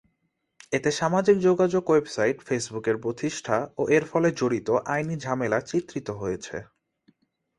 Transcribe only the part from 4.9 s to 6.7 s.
আইনি ঝামেলা চিত্রিত হয়েছে।